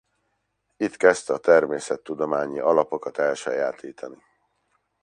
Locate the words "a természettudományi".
1.33-2.59